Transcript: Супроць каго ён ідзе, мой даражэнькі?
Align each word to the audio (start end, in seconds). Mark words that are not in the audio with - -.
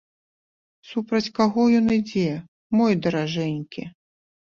Супроць 0.91 1.33
каго 1.41 1.67
ён 1.81 1.85
ідзе, 1.99 2.27
мой 2.83 3.01
даражэнькі? 3.07 3.91